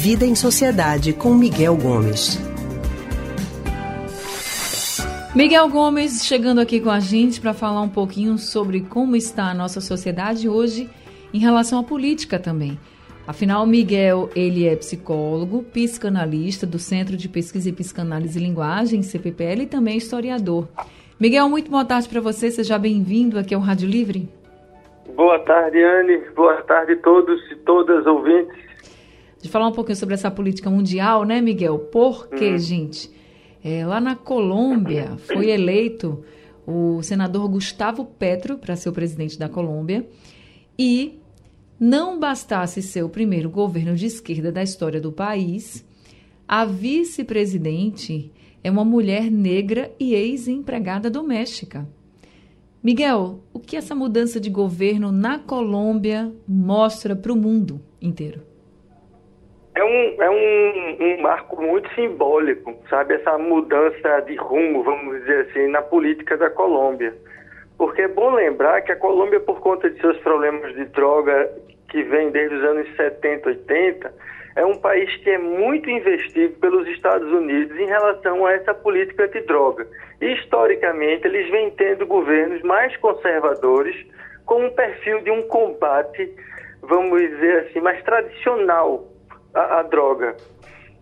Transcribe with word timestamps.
Vida 0.00 0.24
em 0.24 0.36
Sociedade 0.36 1.12
com 1.12 1.34
Miguel 1.34 1.76
Gomes. 1.76 2.38
Miguel 5.34 5.68
Gomes 5.68 6.24
chegando 6.24 6.60
aqui 6.60 6.80
com 6.80 6.88
a 6.88 7.00
gente 7.00 7.40
para 7.40 7.52
falar 7.52 7.80
um 7.80 7.88
pouquinho 7.88 8.38
sobre 8.38 8.82
como 8.82 9.16
está 9.16 9.50
a 9.50 9.54
nossa 9.54 9.80
sociedade 9.80 10.48
hoje 10.48 10.88
em 11.34 11.40
relação 11.40 11.80
à 11.80 11.82
política 11.82 12.38
também. 12.38 12.78
Afinal, 13.26 13.66
Miguel, 13.66 14.30
ele 14.36 14.68
é 14.68 14.76
psicólogo, 14.76 15.64
psicanalista 15.64 16.64
do 16.64 16.78
Centro 16.78 17.16
de 17.16 17.28
Pesquisa 17.28 17.68
e 17.68 17.72
Psicanálise 17.72 18.38
e 18.38 18.42
Linguagem, 18.42 19.02
CPPL, 19.02 19.62
e 19.62 19.66
também 19.66 19.96
historiador. 19.96 20.68
Miguel, 21.18 21.48
muito 21.48 21.72
boa 21.72 21.84
tarde 21.84 22.08
para 22.08 22.20
você, 22.20 22.52
seja 22.52 22.78
bem-vindo 22.78 23.36
aqui 23.36 23.52
ao 23.52 23.60
Rádio 23.60 23.88
Livre. 23.88 24.28
Boa 25.16 25.40
tarde, 25.40 25.82
Anne. 25.82 26.18
Boa 26.36 26.62
tarde 26.62 26.92
a 26.92 26.96
todos 26.98 27.40
e 27.50 27.56
todas 27.56 28.06
ouvintes. 28.06 28.68
De 29.40 29.48
falar 29.48 29.68
um 29.68 29.72
pouquinho 29.72 29.96
sobre 29.96 30.14
essa 30.14 30.30
política 30.30 30.68
mundial, 30.68 31.24
né, 31.24 31.40
Miguel? 31.40 31.78
Porque, 31.78 32.54
hum. 32.54 32.58
gente, 32.58 33.10
é, 33.62 33.86
lá 33.86 34.00
na 34.00 34.16
Colômbia 34.16 35.16
foi 35.18 35.50
eleito 35.50 36.22
o 36.66 37.02
senador 37.02 37.48
Gustavo 37.48 38.04
Petro 38.04 38.58
para 38.58 38.76
ser 38.76 38.88
o 38.88 38.92
presidente 38.92 39.38
da 39.38 39.48
Colômbia 39.48 40.06
e 40.78 41.18
não 41.80 42.18
bastasse 42.18 42.82
ser 42.82 43.02
o 43.02 43.08
primeiro 43.08 43.48
governo 43.48 43.94
de 43.94 44.06
esquerda 44.06 44.50
da 44.50 44.62
história 44.62 45.00
do 45.00 45.12
país, 45.12 45.84
a 46.46 46.64
vice-presidente 46.64 48.32
é 48.62 48.70
uma 48.70 48.84
mulher 48.84 49.30
negra 49.30 49.94
e 49.98 50.14
ex-empregada 50.14 51.08
doméstica. 51.08 51.88
Miguel, 52.82 53.40
o 53.52 53.58
que 53.58 53.76
essa 53.76 53.94
mudança 53.94 54.40
de 54.40 54.50
governo 54.50 55.10
na 55.12 55.38
Colômbia 55.38 56.32
mostra 56.46 57.14
para 57.14 57.32
o 57.32 57.36
mundo 57.36 57.80
inteiro? 58.00 58.42
É, 59.78 59.84
um, 59.84 60.20
é 60.20 60.28
um, 60.28 60.96
um, 61.04 61.20
marco 61.20 61.62
muito 61.62 61.88
simbólico, 61.94 62.74
sabe? 62.90 63.14
Essa 63.14 63.38
mudança 63.38 64.18
de 64.26 64.34
rumo, 64.34 64.82
vamos 64.82 65.20
dizer 65.20 65.46
assim, 65.46 65.68
na 65.68 65.80
política 65.80 66.36
da 66.36 66.50
Colômbia. 66.50 67.14
Porque 67.76 68.02
é 68.02 68.08
bom 68.08 68.34
lembrar 68.34 68.82
que 68.82 68.90
a 68.90 68.96
Colômbia, 68.96 69.38
por 69.38 69.60
conta 69.60 69.88
de 69.88 70.00
seus 70.00 70.18
problemas 70.18 70.74
de 70.74 70.84
droga 70.86 71.48
que 71.90 72.02
vem 72.02 72.32
desde 72.32 72.56
os 72.56 72.64
anos 72.64 72.96
70, 72.96 73.50
80, 73.50 74.14
é 74.56 74.66
um 74.66 74.74
país 74.74 75.14
que 75.18 75.30
é 75.30 75.38
muito 75.38 75.88
investido 75.88 76.56
pelos 76.56 76.88
Estados 76.88 77.30
Unidos 77.30 77.78
em 77.78 77.86
relação 77.86 78.46
a 78.46 78.54
essa 78.54 78.74
política 78.74 79.26
antidroga. 79.26 79.86
E, 80.20 80.32
historicamente, 80.32 81.24
eles 81.24 81.48
vêm 81.52 81.70
tendo 81.70 82.04
governos 82.04 82.60
mais 82.62 82.96
conservadores 82.96 83.94
com 84.44 84.60
um 84.60 84.70
perfil 84.70 85.20
de 85.20 85.30
um 85.30 85.42
combate, 85.42 86.34
vamos 86.82 87.20
dizer 87.20 87.68
assim, 87.68 87.80
mais 87.80 88.02
tradicional 88.02 89.07
à, 89.54 89.80
à 89.80 89.82
droga. 89.82 90.36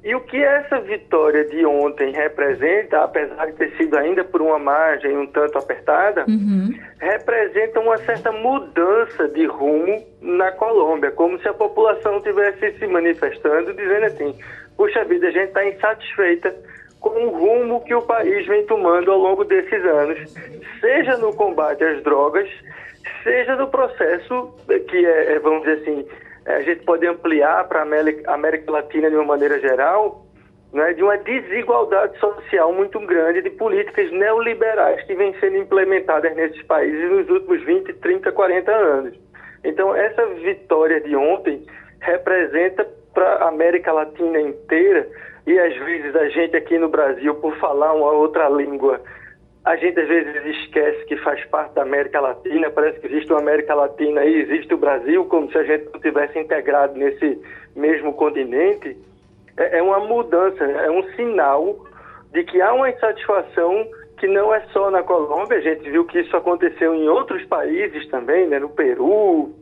E 0.07 0.15
o 0.15 0.21
que 0.21 0.37
essa 0.37 0.79
vitória 0.81 1.45
de 1.47 1.67
ontem 1.67 2.13
representa, 2.13 3.01
apesar 3.01 3.47
de 3.47 3.55
ter 3.55 3.77
sido 3.77 3.97
ainda 3.99 4.23
por 4.23 4.41
uma 4.41 4.57
margem 4.57 5.19
um 5.19 5.27
tanto 5.27 5.59
apertada, 5.59 6.25
uhum. 6.29 6.73
representa 7.01 7.81
uma 7.81 7.99
certa 7.99 8.31
mudança 8.31 9.27
de 9.27 9.47
rumo 9.47 10.07
na 10.23 10.53
Colômbia, 10.53 11.11
como 11.11 11.41
se 11.41 11.49
a 11.49 11.55
população 11.55 12.21
tivesse 12.21 12.79
se 12.79 12.87
manifestando, 12.87 13.75
dizendo 13.75 14.05
assim: 14.07 14.39
puxa 14.77 15.05
vida, 15.05 15.27
a 15.27 15.33
gente 15.33 15.49
está 15.49 15.67
insatisfeita 15.67 16.55
com 17.01 17.27
o 17.27 17.31
rumo 17.31 17.85
que 17.85 17.95
o 17.95 18.03
país 18.03 18.47
vem 18.47 18.65
tomando 18.67 19.11
ao 19.11 19.19
longo 19.19 19.45
desses 19.45 19.85
anos, 19.85 20.33
seja 20.81 21.17
no 21.17 21.35
combate 21.35 21.83
às 21.83 22.01
drogas, 22.05 22.49
seja 23.25 23.57
no 23.57 23.67
processo 23.69 24.55
que 24.89 25.05
é, 25.05 25.33
é 25.33 25.39
vamos 25.41 25.63
dizer 25.65 25.81
assim, 25.81 26.07
a 26.47 26.63
gente 26.63 26.85
pode 26.85 27.07
ampliar 27.07 27.67
para 27.69 27.81
a 27.81 28.35
América 28.35 28.71
Latina 28.71 29.11
de 29.11 29.17
uma 29.17 29.25
maneira 29.25 29.59
geral, 29.59 30.25
né, 30.73 30.93
de 30.93 31.03
uma 31.03 31.17
desigualdade 31.19 32.19
social 32.19 32.73
muito 32.73 33.01
grande 33.01 33.43
de 33.43 33.51
políticas 33.51 34.11
neoliberais 34.13 35.03
que 35.05 35.15
vêm 35.15 35.35
sendo 35.41 35.57
implementadas 35.57 36.35
nesses 36.37 36.63
países 36.63 37.11
nos 37.11 37.29
últimos 37.29 37.63
20, 37.65 37.93
30, 37.95 38.33
40 38.33 38.73
anos. 38.73 39.19
Então, 39.65 39.95
essa 39.95 40.27
vitória 40.27 41.01
de 41.01 41.17
ontem 41.17 41.65
representa 42.01 42.87
para 43.13 43.27
a 43.37 43.49
América 43.49 43.93
Latina 43.93 44.41
inteira, 44.41 45.09
e 45.47 45.59
às 45.59 45.77
vezes 45.77 46.15
a 46.15 46.29
gente 46.29 46.57
aqui 46.57 46.79
no 46.79 46.89
Brasil, 46.89 47.35
por 47.37 47.57
falar 47.57 47.93
uma 47.95 48.11
outra 48.11 48.49
língua, 48.49 49.01
a 49.65 49.77
gente 49.77 49.99
às 49.99 50.07
vezes 50.07 50.45
esquece 50.59 51.05
que 51.06 51.06
faz 51.27 51.45
parte 51.47 51.75
da 51.75 51.83
América 51.83 52.21
Latina, 52.21 52.71
parece 52.71 53.01
que 53.01 53.09
existe 53.09 53.33
uma 53.33 53.41
América 53.41 53.75
Latina 53.75 54.25
e 54.25 54.43
existe 54.43 54.73
o 54.73 54.79
Brasil, 54.79 55.25
como 55.25 55.51
se 55.51 55.59
a 55.59 55.65
gente 55.65 55.87
não 55.93 56.01
tivesse 56.01 56.39
integrado 56.39 56.97
nesse 56.97 57.43
mesmo 57.75 58.13
continente. 58.13 58.97
É, 59.57 59.79
é 59.79 59.83
uma 59.83 59.99
mudança, 59.99 60.63
é 60.63 60.89
um 60.89 61.03
sinal 61.15 61.85
de 62.33 62.45
que 62.45 62.63
há 62.63 62.73
uma 62.73 62.89
insatisfação 62.89 63.89
que 64.19 64.29
não 64.29 64.55
é 64.55 64.61
só 64.73 64.89
na 64.89 65.03
Colômbia, 65.03 65.59
a 65.59 65.61
gente 65.61 65.91
viu 65.91 66.05
que 66.05 66.21
isso 66.21 66.37
aconteceu 66.37 66.95
em 66.95 67.09
outros 67.09 67.45
países 67.47 68.09
também, 68.09 68.47
né, 68.47 68.61
no 68.61 68.69
Peru, 68.69 69.53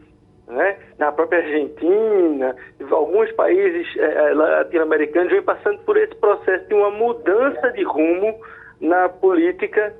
né, 0.47 0.77
na 0.99 1.11
própria 1.11 1.39
Argentina, 1.39 2.55
alguns 2.91 3.33
países 3.33 3.87
é, 3.97 4.31
é 4.31 4.35
latino-americanos 4.35 5.33
vêm 5.33 5.43
passando 5.43 5.79
por 5.79 5.97
esse 5.97 6.15
processo 6.17 6.69
de 6.69 6.75
uma 6.75 6.91
mudança 6.91 7.73
de 7.73 7.83
rumo 7.85 8.39
na 8.83 9.09
política 9.09 9.95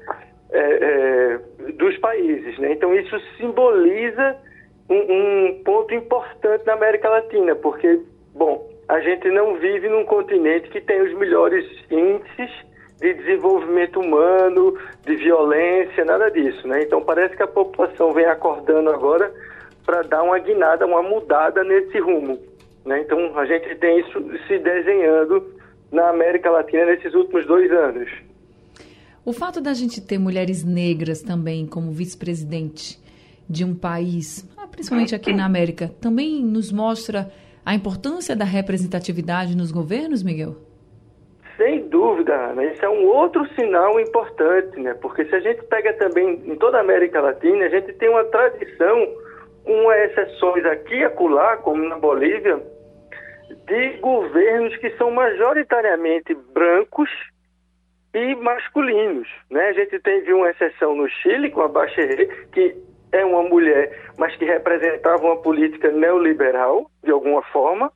é, 0.55 0.61
é, 0.61 1.73
dos 1.73 1.97
países. 1.99 2.57
Né? 2.59 2.73
Então, 2.73 2.95
isso 2.95 3.19
simboliza 3.37 4.37
um, 4.89 4.95
um, 4.95 5.63
ponto 5.65 5.93
importante 5.93 6.65
na 6.65 6.75
América 6.75 7.09
Latina, 7.09 7.57
porque, 7.57 8.01
bom, 8.33 8.71
a 8.89 9.01
gente 9.01 9.29
não 9.31 9.57
vive 9.57 9.89
num 9.89 10.05
continente 10.05 10.69
que 10.69 10.81
tem 10.81 11.03
os 11.03 11.13
melhores 11.19 11.67
índices 11.91 12.51
de 13.01 13.15
desenvolvimento 13.15 13.99
humano, 13.99 14.79
de 15.05 15.17
violência, 15.17 16.05
nada 16.05 16.31
disso. 16.31 16.69
Né? 16.69 16.83
Então, 16.83 17.03
parece 17.03 17.37
que 17.37 17.43
a 17.43 17.49
população 17.49 18.13
vem 18.13 18.27
acordando 18.27 18.91
agora 18.91 19.33
para 19.85 20.03
dar 20.03 20.23
uma 20.23 20.39
guinada, 20.39 20.87
uma 20.87 21.03
mudada 21.03 21.65
nesse 21.65 21.99
rumo. 21.99 22.39
Né? 22.87 23.01
Então, 23.01 23.37
a 23.37 23.45
gente 23.45 23.75
tem 23.77 23.99
isso 23.99 24.23
se 24.47 24.59
desenhando 24.59 25.53
na 25.91 26.11
América 26.11 26.49
Latina 26.51 26.87
nesses 26.87 27.13
últimos 27.13 27.45
dois 27.45 27.71
anos. 27.73 28.09
O 29.27 29.33
fato 29.33 29.59
da 29.59 29.73
gente 29.73 30.03
ter 30.07 30.19
mulheres 30.19 30.63
negras 30.63 31.23
também 31.23 31.67
como 31.67 31.91
vice-presidente 31.91 33.01
de 33.49 33.65
um 33.65 33.75
país, 33.75 34.47
ah, 34.55 34.67
principalmente 34.67 35.15
aqui 35.15 35.33
na 35.33 35.47
América, 35.47 35.91
também 35.99 36.45
nos 36.45 36.71
mostra 36.71 37.33
a 37.65 37.75
importância 37.75 38.37
da 38.37 38.45
representatividade 38.45 39.57
nos 39.57 39.73
governos, 39.73 40.23
Miguel? 40.23 40.57
Sem 41.57 41.89
dúvida, 41.89 42.35
Ana. 42.35 42.65
Isso 42.65 42.85
é 42.85 42.89
um 42.91 43.07
outro 43.07 43.49
sinal 43.55 43.99
importante, 43.99 44.79
né? 44.79 44.93
Porque 44.93 45.25
se 45.25 45.35
a 45.35 45.41
gente 45.41 45.63
pega 45.65 45.95
também 45.95 46.43
em 46.45 46.57
toda 46.57 46.77
a 46.77 46.81
América 46.83 47.23
Latina, 47.23 47.65
a 47.65 47.71
gente 47.71 47.95
tem 47.95 48.11
uma 48.11 48.25
tradição, 48.25 49.09
com 49.65 49.91
exceções 49.93 50.67
aqui 50.67 50.97
e 50.97 51.05
acolá, 51.05 51.57
como 51.57 51.83
na 51.89 51.99
Bolívia, 51.99 52.63
de 53.67 53.97
governos 54.01 54.77
que 54.77 54.91
são 54.99 55.11
majoritariamente 55.13 56.35
brancos 56.53 57.09
e 58.15 58.35
masculinos. 58.37 59.29
Né? 59.51 59.69
A 59.69 59.73
gente 59.73 59.99
teve 59.99 60.33
uma 60.33 60.49
exceção 60.51 60.95
no 60.95 61.09
Chile 61.09 61.51
com 61.51 61.63
a 61.63 61.69
Bachelet, 61.69 62.29
que 62.53 62.77
é 63.13 63.25
uma 63.25 63.43
mulher, 63.43 64.11
mas 64.17 64.35
que 64.37 64.45
representava 64.45 65.25
uma 65.25 65.37
política 65.43 65.91
neoliberal, 65.91 66.91
de 67.03 67.11
alguma 67.11 67.43
forma. 67.43 67.93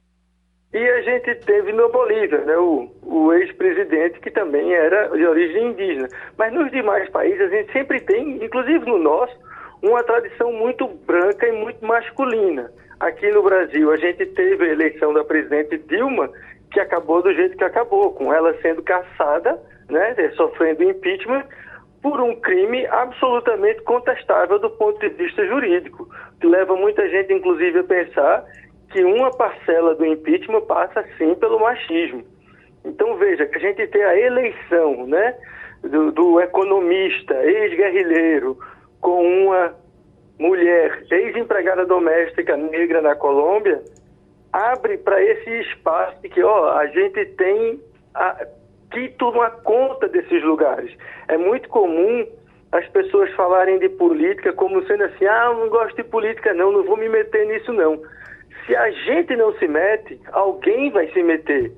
E 0.72 0.78
a 0.78 1.00
gente 1.00 1.34
teve 1.46 1.72
na 1.72 1.88
Bolívia, 1.88 2.40
né, 2.44 2.56
o, 2.58 2.92
o 3.02 3.32
ex-presidente 3.32 4.20
que 4.20 4.30
também 4.30 4.74
era 4.74 5.08
de 5.08 5.24
origem 5.24 5.68
indígena. 5.68 6.08
Mas 6.36 6.52
nos 6.52 6.70
demais 6.70 7.08
países 7.08 7.40
a 7.40 7.48
gente 7.48 7.72
sempre 7.72 8.00
tem, 8.00 8.44
inclusive 8.44 8.84
no 8.84 8.98
nosso, 8.98 9.34
uma 9.82 10.02
tradição 10.02 10.52
muito 10.52 10.86
branca 10.86 11.48
e 11.48 11.52
muito 11.52 11.84
masculina. 11.84 12.70
Aqui 13.00 13.30
no 13.30 13.42
Brasil 13.42 13.90
a 13.90 13.96
gente 13.96 14.26
teve 14.26 14.64
a 14.64 14.72
eleição 14.72 15.14
da 15.14 15.25
presidente 15.25 15.78
Dilma, 15.78 16.31
que 16.70 16.81
acabou 16.81 17.23
do 17.23 17.32
jeito 17.32 17.56
que 17.56 17.65
acabou, 17.65 18.12
com 18.12 18.32
ela 18.32 18.55
sendo 18.61 18.82
caçada 18.82 19.59
né, 19.88 20.15
sofrendo 20.37 20.82
impeachment 20.82 21.44
por 22.03 22.20
um 22.20 22.35
crime 22.37 22.87
absolutamente 22.87 23.82
contestável 23.82 24.59
do 24.59 24.70
ponto 24.70 24.99
de 25.00 25.09
vista 25.09 25.44
jurídico, 25.47 26.09
que 26.41 26.47
leva 26.47 26.76
muita 26.76 27.09
gente, 27.09 27.32
inclusive, 27.32 27.81
a 27.81 27.85
pensar 27.85 28.44
que 28.91 29.03
uma 29.03 29.31
parcela 29.31 29.94
do 29.94 30.06
impeachment 30.06 30.62
passa, 30.62 31.05
sim, 31.17 31.35
pelo 31.35 31.59
machismo. 31.59 32.25
Então, 32.85 33.17
veja, 33.17 33.47
que 33.47 33.56
a 33.56 33.61
gente 33.61 33.87
tem 33.88 34.03
a 34.05 34.17
eleição 34.17 35.06
né, 35.06 35.35
do, 35.82 36.12
do 36.12 36.41
economista, 36.41 37.35
ex-guerrilheiro, 37.44 38.56
com 39.00 39.20
uma 39.47 39.75
mulher, 40.38 41.03
ex-empregada 41.11 41.85
doméstica 41.85 42.56
negra 42.56 43.03
na 43.03 43.17
Colômbia, 43.17 43.82
abre 44.52 44.98
para 44.98 45.22
esse 45.22 45.50
espaço 45.60 46.20
de 46.22 46.28
que, 46.28 46.42
ó, 46.42 46.76
a 46.76 46.86
gente 46.86 47.24
tem 47.36 47.80
a, 48.14 48.46
que 48.90 49.08
tomar 49.10 49.50
conta 49.62 50.08
desses 50.08 50.42
lugares. 50.42 50.94
É 51.28 51.36
muito 51.36 51.68
comum 51.68 52.26
as 52.72 52.86
pessoas 52.88 53.30
falarem 53.34 53.78
de 53.78 53.88
política 53.88 54.52
como 54.52 54.84
sendo 54.86 55.04
assim, 55.04 55.26
ah, 55.26 55.54
não 55.54 55.68
gosto 55.68 55.96
de 55.96 56.04
política 56.04 56.52
não, 56.52 56.70
não 56.70 56.84
vou 56.84 56.96
me 56.96 57.08
meter 57.08 57.46
nisso 57.46 57.72
não. 57.72 58.00
se 58.66 58.76
a 58.76 58.90
gente 58.90 59.34
não 59.36 59.54
se 59.54 59.66
mete, 59.66 60.20
alguém 60.32 60.90
vai 60.90 61.08
se 61.12 61.22
meter. 61.22 61.72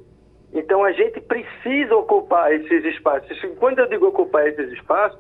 Então 0.53 0.85
a 0.85 0.91
gente 0.91 1.21
precisa 1.21 1.95
ocupar 1.95 2.53
esses 2.53 2.85
espaços. 2.85 3.41
Quando 3.59 3.79
eu 3.79 3.89
digo 3.89 4.09
ocupar 4.09 4.49
esses 4.49 4.73
espaços, 4.73 5.19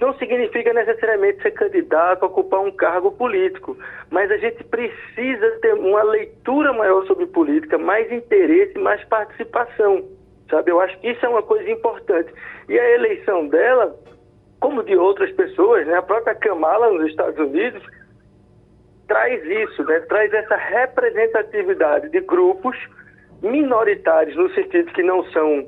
não 0.00 0.14
significa 0.14 0.72
necessariamente 0.72 1.42
ser 1.42 1.50
candidato 1.52 2.22
a 2.22 2.26
ocupar 2.26 2.60
um 2.60 2.70
cargo 2.70 3.10
político, 3.12 3.76
mas 4.10 4.30
a 4.30 4.36
gente 4.36 4.62
precisa 4.64 5.50
ter 5.60 5.74
uma 5.74 6.02
leitura 6.02 6.72
maior 6.72 7.04
sobre 7.06 7.26
política, 7.26 7.76
mais 7.76 8.10
interesse, 8.12 8.78
mais 8.78 9.02
participação, 9.04 10.04
sabe? 10.48 10.70
Eu 10.70 10.80
acho 10.80 10.98
que 11.00 11.10
isso 11.10 11.26
é 11.26 11.28
uma 11.28 11.42
coisa 11.42 11.68
importante. 11.68 12.32
E 12.68 12.78
a 12.78 12.94
eleição 12.94 13.48
dela, 13.48 13.96
como 14.60 14.84
de 14.84 14.96
outras 14.96 15.32
pessoas, 15.32 15.86
né? 15.86 15.94
A 15.96 16.02
própria 16.02 16.34
Kamala 16.34 16.92
nos 16.92 17.10
Estados 17.10 17.38
Unidos 17.38 17.82
traz 19.08 19.44
isso, 19.44 19.82
né? 19.84 19.98
Traz 20.00 20.32
essa 20.32 20.54
representatividade 20.54 22.10
de 22.10 22.20
grupos 22.20 22.76
minoritários 23.42 24.36
no 24.36 24.48
sentido 24.54 24.92
que 24.92 25.02
não 25.02 25.24
são 25.30 25.66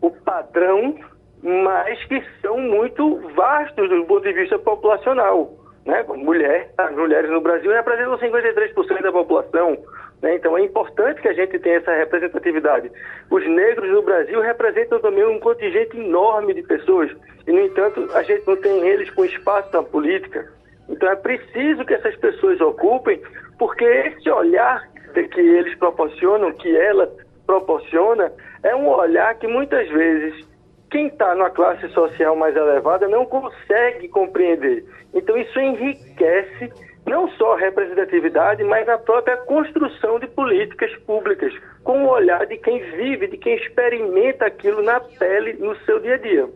o 0.00 0.10
padrão 0.10 0.98
mas 1.42 2.04
que 2.04 2.22
são 2.42 2.58
muito 2.58 3.20
vastos 3.34 3.88
do 3.88 4.04
ponto 4.04 4.22
de 4.22 4.32
vista 4.32 4.58
populacional. 4.58 5.52
Né? 5.86 6.04
Mulher, 6.08 6.70
as 6.76 6.94
mulheres 6.94 7.30
no 7.30 7.40
Brasil 7.40 7.72
representam 7.72 8.18
53% 8.18 9.02
da 9.02 9.12
população. 9.12 9.78
Né? 10.20 10.36
Então 10.36 10.56
é 10.58 10.62
importante 10.62 11.22
que 11.22 11.28
a 11.28 11.32
gente 11.32 11.58
tenha 11.58 11.76
essa 11.76 11.94
representatividade. 11.94 12.90
Os 13.30 13.46
negros 13.46 13.90
no 13.90 14.02
Brasil 14.02 14.40
representam 14.40 15.00
também 15.00 15.24
um 15.24 15.38
contingente 15.38 15.96
enorme 15.96 16.54
de 16.54 16.62
pessoas. 16.62 17.10
E, 17.46 17.52
no 17.52 17.60
entanto, 17.60 18.08
a 18.14 18.22
gente 18.22 18.46
não 18.46 18.56
tem 18.56 18.86
eles 18.86 19.10
com 19.10 19.24
espaço 19.24 19.72
na 19.72 19.82
política. 19.82 20.52
Então 20.88 21.10
é 21.10 21.16
preciso 21.16 21.84
que 21.84 21.94
essas 21.94 22.16
pessoas 22.16 22.60
ocupem, 22.60 23.20
porque 23.58 23.84
esse 23.84 24.28
olhar 24.30 24.88
que 25.14 25.40
eles 25.40 25.74
proporcionam, 25.76 26.52
que 26.52 26.76
ela 26.76 27.10
proporciona, 27.46 28.32
é 28.62 28.74
um 28.74 28.88
olhar 28.88 29.34
que 29.34 29.46
muitas 29.46 29.88
vezes 29.88 30.47
quem 30.90 31.08
está 31.08 31.34
numa 31.34 31.50
classe 31.50 31.88
social 31.90 32.36
mais 32.36 32.56
elevada 32.56 33.08
não 33.08 33.26
consegue 33.26 34.08
compreender. 34.08 34.84
Então, 35.14 35.36
isso 35.36 35.58
enriquece 35.58 36.70
não 37.06 37.28
só 37.36 37.54
a 37.54 37.58
representatividade, 37.58 38.62
mas 38.64 38.88
a 38.88 38.98
própria 38.98 39.36
construção 39.38 40.18
de 40.18 40.26
políticas 40.28 40.94
públicas, 41.06 41.52
com 41.82 42.04
o 42.04 42.10
olhar 42.10 42.46
de 42.46 42.58
quem 42.58 42.78
vive, 42.96 43.28
de 43.28 43.38
quem 43.38 43.56
experimenta 43.56 44.46
aquilo 44.46 44.82
na 44.82 45.00
pele, 45.00 45.54
no 45.54 45.74
seu 45.84 45.98
dia 46.00 46.14
a 46.14 46.18
dia. 46.18 46.48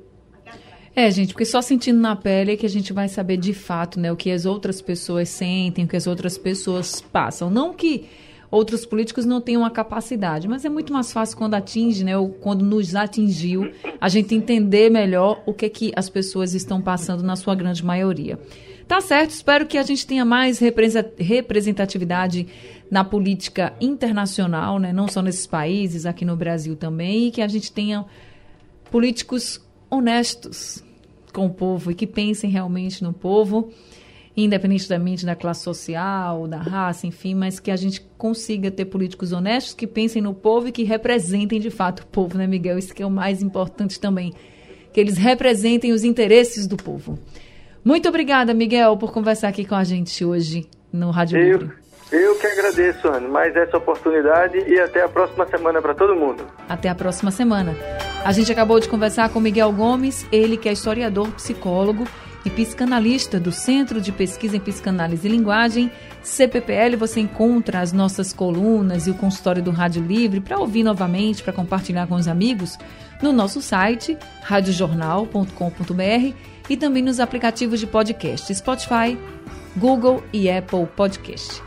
É, 0.94 1.10
gente, 1.10 1.32
porque 1.32 1.46
só 1.46 1.62
sentindo 1.62 1.98
na 1.98 2.14
pele 2.14 2.52
é 2.52 2.56
que 2.56 2.66
a 2.66 2.68
gente 2.68 2.92
vai 2.92 3.08
saber 3.08 3.38
de 3.38 3.54
fato, 3.54 3.98
né, 3.98 4.12
o 4.12 4.16
que 4.16 4.30
as 4.30 4.44
outras 4.44 4.82
pessoas 4.82 5.30
sentem, 5.30 5.86
o 5.86 5.88
que 5.88 5.96
as 5.96 6.06
outras 6.06 6.36
pessoas 6.36 7.00
passam. 7.00 7.48
Não 7.48 7.72
que 7.72 8.10
outros 8.52 8.84
políticos 8.84 9.24
não 9.24 9.40
têm 9.40 9.56
uma 9.56 9.70
capacidade. 9.70 10.46
Mas 10.46 10.64
é 10.64 10.68
muito 10.68 10.92
mais 10.92 11.10
fácil 11.10 11.38
quando 11.38 11.54
atinge, 11.54 12.04
né, 12.04 12.16
ou 12.16 12.28
quando 12.28 12.62
nos 12.62 12.94
atingiu, 12.94 13.72
a 13.98 14.08
gente 14.10 14.34
entender 14.34 14.90
melhor 14.90 15.42
o 15.46 15.54
que, 15.54 15.68
que 15.70 15.92
as 15.96 16.10
pessoas 16.10 16.52
estão 16.52 16.80
passando 16.80 17.22
na 17.22 17.34
sua 17.34 17.54
grande 17.54 17.82
maioria. 17.82 18.38
Tá 18.86 19.00
certo, 19.00 19.30
espero 19.30 19.66
que 19.66 19.78
a 19.78 19.82
gente 19.82 20.06
tenha 20.06 20.24
mais 20.24 20.60
representatividade 21.18 22.46
na 22.90 23.02
política 23.02 23.72
internacional, 23.80 24.78
né, 24.78 24.92
não 24.92 25.08
só 25.08 25.22
nesses 25.22 25.46
países, 25.46 26.04
aqui 26.04 26.26
no 26.26 26.36
Brasil 26.36 26.76
também, 26.76 27.28
e 27.28 27.30
que 27.30 27.40
a 27.40 27.48
gente 27.48 27.72
tenha 27.72 28.04
políticos 28.90 29.58
honestos 29.88 30.84
com 31.32 31.46
o 31.46 31.50
povo 31.50 31.90
e 31.90 31.94
que 31.94 32.06
pensem 32.06 32.50
realmente 32.50 33.02
no 33.02 33.14
povo 33.14 33.72
independentemente 34.36 35.26
da 35.26 35.34
classe 35.34 35.62
social, 35.62 36.48
da 36.48 36.58
raça, 36.58 37.06
enfim, 37.06 37.34
mas 37.34 37.60
que 37.60 37.70
a 37.70 37.76
gente 37.76 38.00
consiga 38.16 38.70
ter 38.70 38.86
políticos 38.86 39.32
honestos 39.32 39.74
que 39.74 39.86
pensem 39.86 40.22
no 40.22 40.32
povo 40.32 40.68
e 40.68 40.72
que 40.72 40.84
representem 40.84 41.60
de 41.60 41.70
fato 41.70 42.00
o 42.00 42.06
povo, 42.06 42.38
né, 42.38 42.46
Miguel? 42.46 42.78
Isso 42.78 42.94
que 42.94 43.02
é 43.02 43.06
o 43.06 43.10
mais 43.10 43.42
importante 43.42 44.00
também, 44.00 44.32
que 44.92 45.00
eles 45.00 45.18
representem 45.18 45.92
os 45.92 46.04
interesses 46.04 46.66
do 46.66 46.76
povo. 46.76 47.18
Muito 47.84 48.08
obrigada, 48.08 48.54
Miguel, 48.54 48.96
por 48.96 49.12
conversar 49.12 49.48
aqui 49.48 49.64
com 49.64 49.74
a 49.74 49.84
gente 49.84 50.24
hoje 50.24 50.66
no 50.92 51.10
Rádio 51.10 51.38
eu, 51.38 51.58
Livre. 51.58 51.74
Eu 52.10 52.38
que 52.38 52.46
agradeço, 52.46 53.08
Ana, 53.08 53.28
mais 53.28 53.54
essa 53.56 53.76
oportunidade 53.76 54.58
e 54.58 54.78
até 54.78 55.02
a 55.02 55.08
próxima 55.08 55.46
semana 55.46 55.82
para 55.82 55.94
todo 55.94 56.14
mundo. 56.14 56.46
Até 56.68 56.88
a 56.88 56.94
próxima 56.94 57.30
semana. 57.30 57.74
A 58.24 58.32
gente 58.32 58.52
acabou 58.52 58.78
de 58.78 58.88
conversar 58.88 59.30
com 59.30 59.40
Miguel 59.40 59.72
Gomes, 59.72 60.26
ele 60.30 60.56
que 60.56 60.68
é 60.68 60.72
historiador, 60.72 61.30
psicólogo 61.32 62.04
e 62.44 62.50
psicanalista 62.50 63.38
do 63.38 63.52
Centro 63.52 64.00
de 64.00 64.10
Pesquisa 64.10 64.56
em 64.56 64.60
Psicanálise 64.60 65.26
e 65.26 65.30
Linguagem, 65.30 65.90
CPPL. 66.22 66.96
Você 66.96 67.20
encontra 67.20 67.80
as 67.80 67.92
nossas 67.92 68.32
colunas 68.32 69.06
e 69.06 69.10
o 69.10 69.14
consultório 69.14 69.62
do 69.62 69.70
Rádio 69.70 70.02
Livre 70.02 70.40
para 70.40 70.58
ouvir 70.58 70.82
novamente, 70.82 71.42
para 71.42 71.52
compartilhar 71.52 72.06
com 72.06 72.16
os 72.16 72.26
amigos, 72.26 72.76
no 73.22 73.32
nosso 73.32 73.62
site 73.62 74.18
radiojornal.com.br 74.42 76.34
e 76.68 76.76
também 76.76 77.02
nos 77.02 77.20
aplicativos 77.20 77.78
de 77.80 77.86
podcast 77.86 78.52
Spotify, 78.54 79.16
Google 79.76 80.22
e 80.32 80.50
Apple 80.50 80.86
Podcast. 80.96 81.62